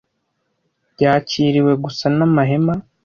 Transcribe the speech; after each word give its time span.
yakiriwe 1.01 1.71
gusa 1.83 2.05
namahema 2.17 2.73